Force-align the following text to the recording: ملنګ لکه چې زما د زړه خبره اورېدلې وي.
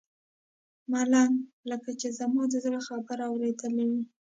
ملنګ 0.91 1.35
لکه 1.69 1.91
چې 1.99 2.07
زما 2.19 2.43
د 2.51 2.55
زړه 2.65 2.79
خبره 2.87 3.23
اورېدلې 3.31 3.85
وي. 3.91 4.01